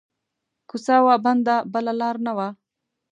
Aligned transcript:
کو 0.69 0.75
څه 0.85 0.95
وه 1.05 1.15
بنده 1.25 1.55
بله 1.73 1.93
لار 1.99 2.15
نه 2.25 2.31
وه 2.37 2.47